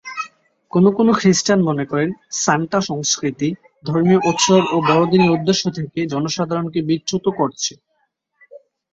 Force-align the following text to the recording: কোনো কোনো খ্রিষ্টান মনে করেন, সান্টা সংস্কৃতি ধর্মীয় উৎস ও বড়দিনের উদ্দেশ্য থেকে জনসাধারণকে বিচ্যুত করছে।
কোনো 0.71 0.89
কোনো 0.97 1.11
খ্রিষ্টান 1.19 1.59
মনে 1.69 1.85
করেন, 1.91 2.09
সান্টা 2.37 2.79
সংস্কৃতি 2.89 3.49
ধর্মীয় 3.85 4.19
উৎস 4.29 4.45
ও 4.67 4.87
বড়দিনের 4.89 5.35
উদ্দেশ্য 5.37 5.63
থেকে 5.77 5.99
জনসাধারণকে 6.13 6.79
বিচ্যুত 6.89 7.25
করছে। 7.39 7.73